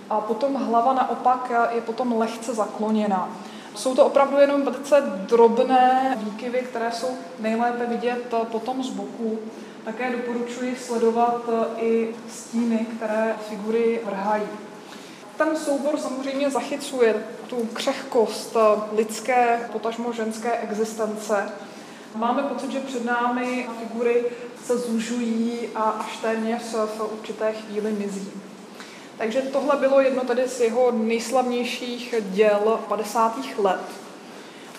[0.09, 3.29] a potom hlava naopak je potom lehce zakloněna.
[3.75, 7.07] Jsou to opravdu jenom velice drobné výkyvy, které jsou
[7.39, 9.39] nejlépe vidět potom z boku.
[9.85, 11.41] Také doporučuji sledovat
[11.77, 14.47] i stíny, které figury vrhají.
[15.37, 21.51] Ten soubor samozřejmě zachycuje tu křehkost eh, lidské, potažmo ženské existence.
[22.15, 24.25] Máme pocit, že před námi figury
[24.65, 28.31] se zužují a až téměř v určité chvíli mizí.
[29.17, 33.37] Takže tohle bylo jedno tedy z jeho nejslavnějších děl 50.
[33.57, 33.81] let.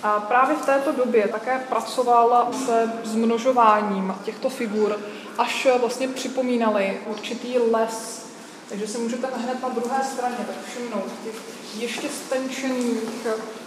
[0.02, 4.98] A právě v této době také pracoval se zmnožováním těchto figur,
[5.38, 8.26] až vlastně připomínali určitý les.
[8.68, 11.34] Takže si můžete hned na druhé straně tak všimnout těch
[11.78, 13.26] ještě stenčených,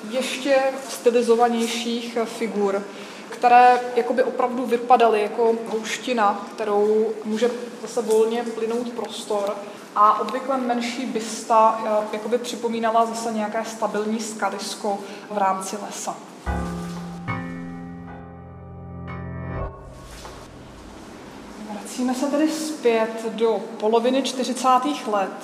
[0.09, 2.83] ještě stylizovanějších figur,
[3.45, 9.55] které jakoby opravdu vypadaly jako houština, kterou může zase volně plynout prostor
[9.95, 14.97] a obvykle menší bysta eh, jakoby připomínala zase nějaké stabilní skalisko
[15.31, 16.17] v rámci lesa.
[21.71, 24.67] Vracíme se tedy zpět do poloviny 40.
[25.07, 25.43] let,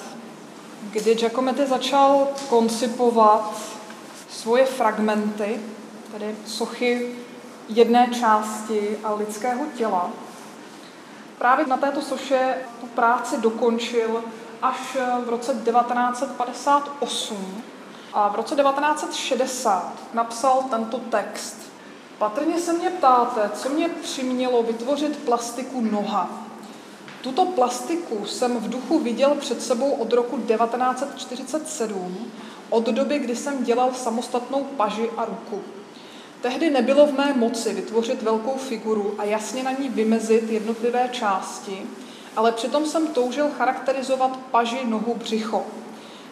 [0.92, 3.62] kdy Giacometti začal koncipovat
[4.30, 5.60] svoje fragmenty,
[6.12, 7.16] tedy sochy
[7.73, 10.10] jedné části lidského těla.
[11.38, 14.23] Právě na této soše tu práci dokončil
[14.62, 17.63] až v roce 1958
[18.13, 21.57] a v roce 1960 napsal tento text.
[22.17, 26.29] Patrně se mě ptáte, co mě přimělo vytvořit plastiku noha.
[27.21, 32.31] Tuto plastiku jsem v duchu viděl před sebou od roku 1947,
[32.69, 35.62] od doby, kdy jsem dělal samostatnou paži a ruku.
[36.41, 41.82] Tehdy nebylo v mé moci vytvořit velkou figuru a jasně na ní vymezit jednotlivé části,
[42.36, 45.65] ale přitom jsem toužil charakterizovat paži, nohu, břicho.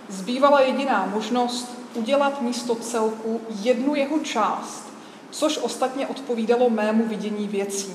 [0.09, 4.83] Zbývala jediná možnost udělat místo celku jednu jeho část,
[5.31, 7.93] což ostatně odpovídalo mému vidění věcí.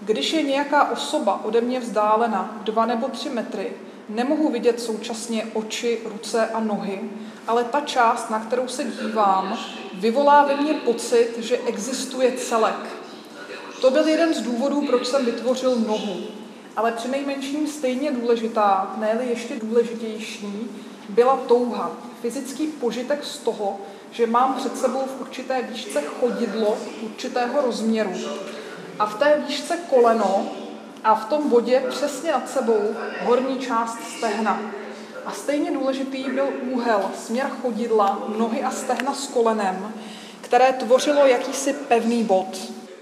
[0.00, 3.72] Když je nějaká osoba ode mě vzdálena dva nebo tři metry,
[4.08, 7.00] nemohu vidět současně oči, ruce a nohy,
[7.50, 9.58] ale ta část, na kterou se dívám,
[9.94, 12.96] vyvolá ve mně pocit, že existuje celek.
[13.80, 16.16] To byl jeden z důvodů, proč jsem vytvořil nohu.
[16.76, 20.70] Ale přinejmenším stejně důležitá, ne ještě důležitější,
[21.08, 21.90] byla touha,
[22.22, 23.78] fyzický požitek z toho,
[24.10, 28.14] že mám před sebou v určité výšce chodidlo určitého rozměru
[28.98, 30.48] a v té výšce koleno
[31.04, 32.80] a v tom bodě přesně nad sebou
[33.24, 34.79] horní část stehna.
[35.26, 39.94] A stejně důležitý byl úhel, směr chodidla, nohy a stehna s kolenem,
[40.40, 42.46] které tvořilo jakýsi pevný bod.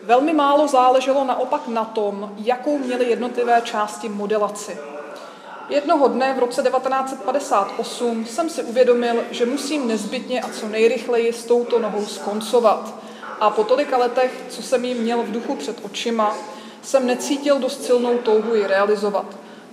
[0.03, 4.79] Velmi málo záleželo naopak na tom, jakou měly jednotlivé části modelaci.
[5.69, 11.45] Jednoho dne v roce 1958 jsem si uvědomil, že musím nezbytně a co nejrychleji s
[11.45, 12.95] touto nohou skoncovat.
[13.41, 16.37] A po tolika letech, co jsem ji měl v duchu před očima,
[16.83, 19.27] jsem necítil dost silnou touhu ji realizovat.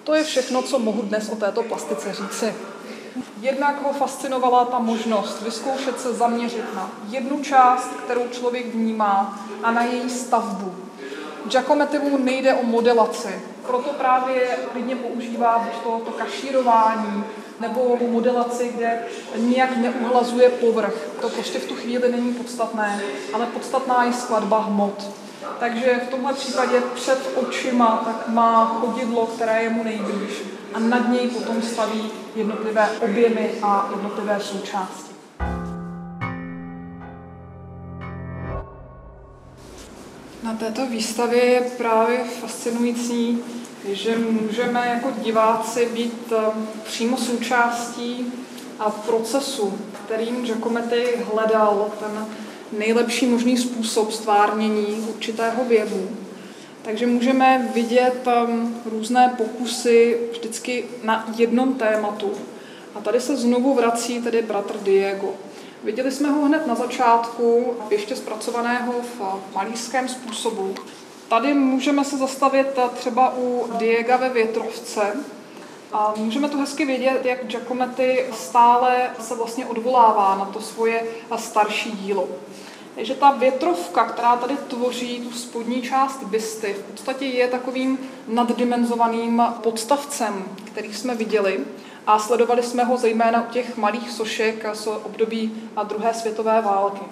[0.05, 2.53] To je všechno, co mohu dnes o této plastice říci.
[3.41, 9.71] Jednak ho fascinovala ta možnost vyzkoušet se zaměřit na jednu část, kterou člověk vnímá, a
[9.71, 10.75] na její stavbu.
[11.45, 17.23] Giacomettimu nejde o modelaci, proto právě klidně používá buď to, to kašírování,
[17.59, 19.05] nebo modelaci, kde
[19.37, 21.09] nijak neuhlazuje povrch.
[21.21, 23.01] To prostě v tu chvíli není podstatné,
[23.33, 25.24] ale podstatná je skladba hmot.
[25.59, 30.43] Takže v tomhle případě před očima tak má chodidlo, které je mu nejblíž
[30.73, 35.15] a nad něj potom staví jednotlivé objemy a jednotlivé součásti.
[40.43, 43.43] Na této výstavě je právě fascinující,
[43.87, 48.33] že můžeme jako diváci být um, přímo součástí
[48.79, 52.25] a procesu, kterým Giacometti hledal ten
[52.71, 56.09] nejlepší možný způsob stvárnění určitého věvu.
[56.81, 62.31] Takže můžeme vidět um, různé pokusy vždycky na jednom tématu.
[62.95, 65.33] A tady se znovu vrací tedy bratr Diego.
[65.83, 69.21] Viděli jsme ho hned na začátku, ještě zpracovaného v
[69.55, 70.75] malířském způsobu.
[71.29, 75.01] Tady můžeme se zastavit třeba u Diega ve větrovce,
[75.95, 81.03] a můžeme to hezky vidět, jak Giacometti stále se vlastně odvolává na to svoje
[81.35, 82.27] starší dílo.
[82.95, 89.43] Takže ta větrovka, která tady tvoří tu spodní část bysty, v podstatě je takovým naddimenzovaným
[89.63, 91.59] podstavcem, který jsme viděli
[92.07, 97.05] a sledovali jsme ho zejména u těch malých sošek z období druhé světové války.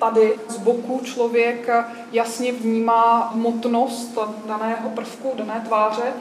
[0.00, 1.68] Tady z boku člověk
[2.12, 6.12] jasně vnímá hmotnost daného prvku, dané tváře,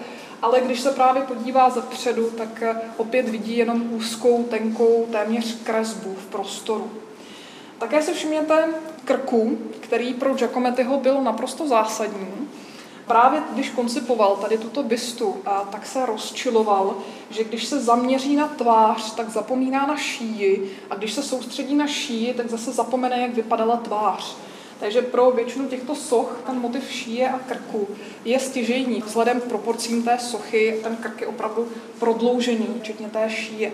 [0.42, 2.64] ale když se právě podívá zepředu, tak
[2.98, 6.92] opět vidí jenom úzkou, tenkou, téměř kresbu v prostoru.
[7.78, 8.68] Také si všimněte
[9.06, 12.50] krku, který pro Giacomettiho byl naprosto zásadní.
[13.08, 16.96] Právě když koncipoval tady tuto bystu, a tak se rozčiloval,
[17.30, 21.88] že když se zaměří na tvář, tak zapomíná na šíji a když se soustředí na
[21.88, 24.36] šíji, tak zase zapomene, jak vypadala tvář.
[24.82, 27.88] Takže pro většinu těchto soch ten motiv šíje a krku
[28.26, 29.04] je stěžejní.
[29.06, 31.68] Vzhledem k proporcím té sochy ten krk je opravdu
[32.00, 33.72] prodloužený, včetně té šíje.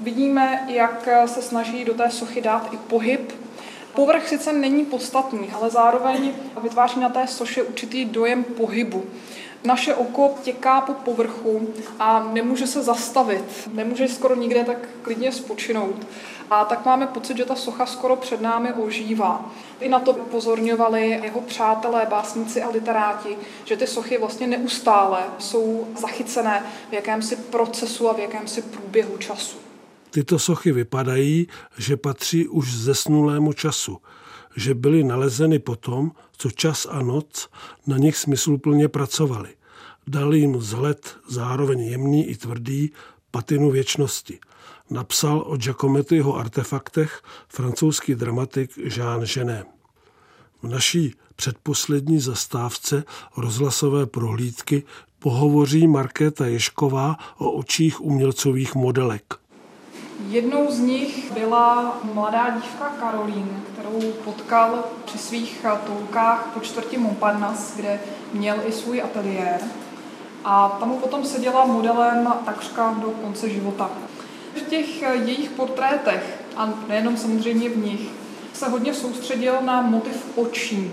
[0.00, 3.32] Vidíme, jak se snaží do té sochy dát i pohyb.
[3.94, 9.04] Povrch sice není podstatný, ale zároveň vytváří na té soše určitý dojem pohybu.
[9.64, 11.68] Naše oko těká po povrchu
[11.98, 15.96] a nemůže se zastavit, nemůže skoro nikde tak klidně spočinout.
[16.52, 19.50] A tak máme pocit, že ta socha skoro před námi ožívá.
[19.80, 25.86] I na to upozorňovali jeho přátelé, básníci a literáti, že ty sochy vlastně neustále jsou
[26.00, 29.56] zachycené v jakémsi procesu a v jakémsi průběhu času.
[30.10, 31.48] Tyto sochy vypadají,
[31.78, 33.98] že patří už zesnulému času,
[34.56, 37.48] že byly nalezeny potom, co čas a noc
[37.86, 39.48] na nich smysluplně pracovali.
[40.06, 42.92] Dali jim vzhled zároveň jemný i tvrdý
[43.30, 44.38] patinu věčnosti.
[44.90, 49.66] Napsal o Giacomettiho artefaktech francouzský dramatik Jean Genet.
[50.62, 53.04] V naší předposlední zastávce
[53.36, 54.82] rozhlasové prohlídky
[55.18, 59.34] pohovoří Markéta Ješková o očích umělcových modelek.
[60.28, 67.82] Jednou z nich byla mladá dívka Karolín, kterou potkal při svých toukách po čtvrti Montparnasse,
[67.82, 68.00] kde
[68.32, 69.60] měl i svůj ateliér.
[70.44, 73.90] A tam mu potom seděla modelem takřka do konce života.
[74.56, 78.00] V těch jejich portrétech, a nejenom samozřejmě v nich,
[78.52, 80.90] se hodně soustředil na motiv očí.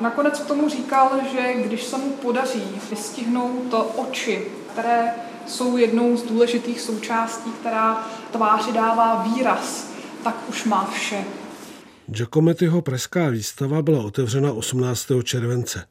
[0.00, 5.14] Nakonec k tomu říkal, že když se mu podaří vystihnout oči, které
[5.46, 9.90] jsou jednou z důležitých součástí, která tváři dává výraz,
[10.24, 11.24] tak už má vše.
[12.06, 15.06] Giacomettiho pražská výstava byla otevřena 18.
[15.24, 15.86] července.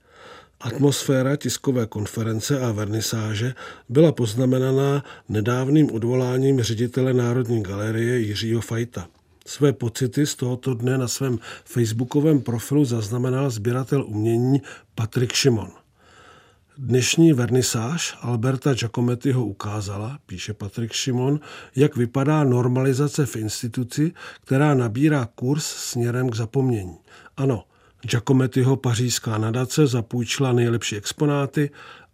[0.61, 3.53] Atmosféra tiskové konference a vernisáže
[3.89, 9.07] byla poznamenaná nedávným odvoláním ředitele Národní galerie Jiřího Fajta.
[9.45, 14.61] Své pocity z tohoto dne na svém facebookovém profilu zaznamenal sběratel umění
[14.95, 15.71] Patrik Šimon.
[16.77, 21.39] Dnešní vernisáž Alberta Giacomettiho ukázala, píše Patrik Šimon,
[21.75, 24.11] jak vypadá normalizace v instituci,
[24.43, 26.97] která nabírá kurz směrem k zapomnění.
[27.37, 27.63] Ano,
[28.09, 31.69] Giacomettiho pařížská nadace zapůjčila nejlepší exponáty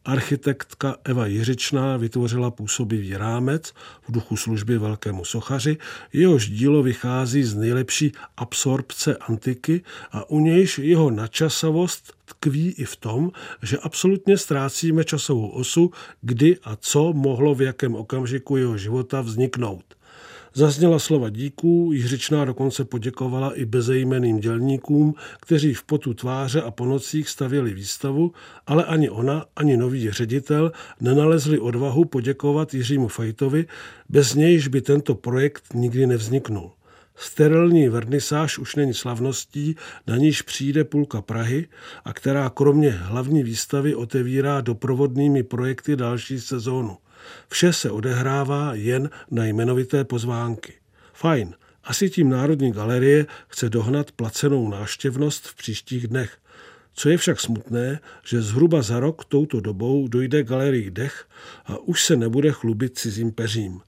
[0.06, 3.74] Architektka Eva Jiřičná vytvořila působivý rámec
[4.08, 5.78] v duchu služby velkému sochaři,
[6.14, 9.82] jehož dílo vychází z nejlepší absorpce antiky
[10.12, 13.32] a u nějž jeho načasovost tkví i v tom,
[13.62, 15.92] že absolutně ztrácíme časovou osu,
[16.22, 19.84] kdy a co mohlo v jakém okamžiku jeho života vzniknout.
[20.56, 26.86] Zazněla slova díků, Jiřičná dokonce poděkovala i bezejmeným dělníkům, kteří v potu tváře a po
[26.86, 28.32] nocích stavěli výstavu,
[28.68, 33.66] ale ani ona, ani nový ředitel nenalezli odvahu poděkovat Jiřímu Fajtovi,
[34.10, 36.72] bez nějž by tento projekt nikdy nevzniknul.
[37.16, 39.76] Sterilní vernisáž už není slavností,
[40.08, 41.68] na níž přijde půlka Prahy
[42.06, 46.98] a která kromě hlavní výstavy otevírá doprovodnými projekty další sezónu.
[47.50, 50.74] Vše se odehrává jen na jmenovité pozvánky.
[51.14, 51.54] Fajn,
[51.84, 56.38] asi tím Národní galerie chce dohnat placenou náštěvnost v příštích dnech.
[56.94, 61.26] Co je však smutné, že zhruba za rok touto dobou dojde galerii Dech
[61.66, 63.82] a už se nebude chlubit cizím peřím.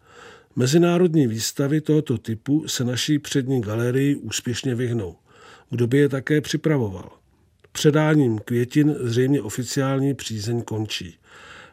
[0.55, 5.15] Mezinárodní výstavy tohoto typu se naší přední galerii úspěšně vyhnou.
[5.69, 7.09] Kdo by je také připravoval?
[7.71, 11.17] Předáním květin zřejmě oficiální přízeň končí.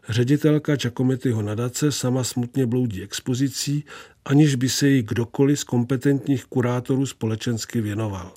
[0.08, 3.84] Ředitelka Giacomettiho nadace sama smutně bloudí expozicí,
[4.24, 8.32] aniž by se jí kdokoliv z kompetentních kurátorů společensky věnoval.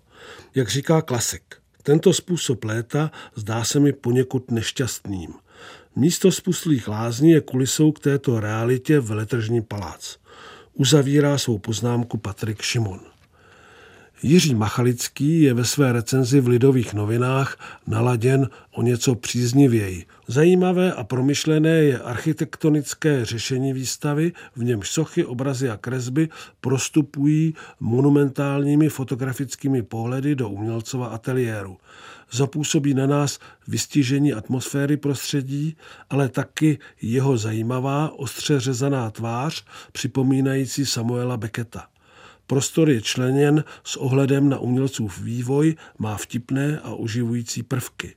[0.55, 5.34] Jak říká klasik, tento způsob léta zdá se mi poněkud nešťastným.
[5.95, 10.18] Místo spustlých lázní je kulisou k této realitě veletržní palác.
[10.74, 12.99] Uzavírá svou poznámku Patrik Šimon.
[14.26, 17.57] Jiří Machalický je ve své recenzi v Lidových novinách
[17.88, 20.05] naladěn o něco příznivěji.
[20.28, 26.30] Zajímavé a promyšlené je architektonické řešení výstavy, v němž sochy, obrazy a kresby
[26.61, 31.78] prostupují monumentálními fotografickými pohledy do umělcova ateliéru.
[32.32, 35.78] Zapůsobí na nás vystižení atmosféry prostředí,
[36.09, 41.94] ale taky jeho zajímavá, ostře řezaná tvář, připomínající Samuela Becketa.
[42.47, 48.15] Prostor je členěn s ohledem na umělcův vývoj, má vtipné a oživující prvky.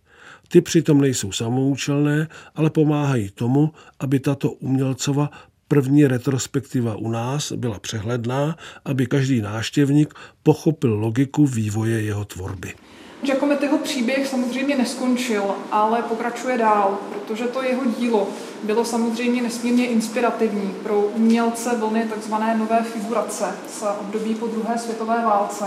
[0.48, 5.30] Ty přitom nejsou samoučelné, ale pomáhají tomu, aby tato umělcova
[5.68, 12.74] první retrospektiva u nás byla přehledná, aby každý náštěvník pochopil logiku vývoje jeho tvorby.
[13.22, 18.28] Giacomettiho příběh samozřejmě neskončil, ale pokračuje dál, protože to jeho dílo
[18.62, 22.34] bylo samozřejmě nesmírně inspirativní pro umělce vlny tzv.
[22.56, 25.64] nové figurace z období po druhé světové válce.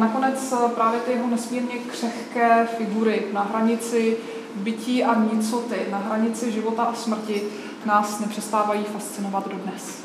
[0.00, 4.16] Nakonec právě ty jeho nesmírně křehké figury na hranici
[4.54, 7.42] bytí a nicoty, na hranici života a smrti
[7.86, 10.04] nás nepřestávají fascinovat dodnes.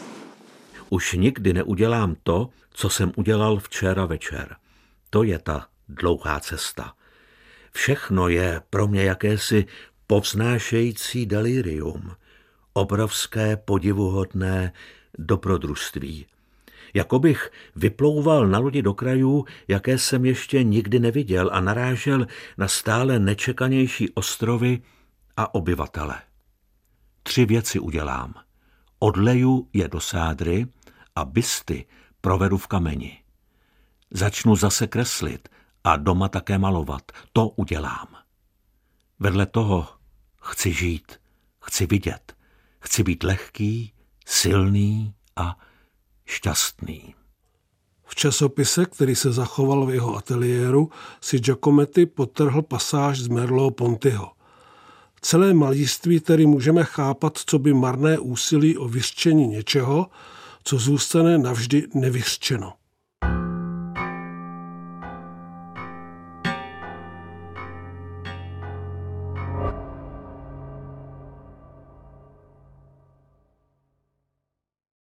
[0.90, 4.56] Už nikdy neudělám to, co jsem udělal včera večer.
[5.10, 6.94] To je ta dlouhá cesta.
[7.72, 9.66] Všechno je pro mě jakési
[10.08, 12.12] povznášející delirium,
[12.74, 14.74] obrovské podivuhodné
[15.18, 16.26] dobrodružství.
[16.94, 22.28] Jako bych vyplouval na lodi do krajů, jaké jsem ještě nikdy neviděl a narážel
[22.58, 24.82] na stále nečekanější ostrovy
[25.38, 26.22] a obyvatele.
[27.24, 28.34] Tři věci udělám.
[29.00, 30.68] Odleju je do sádry
[31.16, 31.86] a bysty
[32.22, 33.24] provedu v kameni.
[34.12, 35.50] Začnu zase kreslit
[35.84, 37.12] a doma také malovat.
[37.34, 38.08] To udělám.
[39.20, 39.88] Vedle toho
[40.42, 41.12] chci žít,
[41.64, 42.36] chci vidět,
[42.80, 43.94] chci být lehký,
[44.26, 45.58] silný a
[46.26, 47.16] šťastný.
[48.06, 50.90] V časopise, který se zachoval v jeho ateliéru,
[51.22, 54.32] si Giacometti potrhl pasáž z Merlo Pontyho.
[55.22, 60.08] Celé malíství tedy můžeme chápat, co by marné úsilí o vyřčení něčeho,
[60.64, 62.74] co zůstane navždy nevyřčeno.